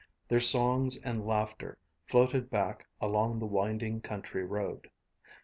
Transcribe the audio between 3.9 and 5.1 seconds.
country road.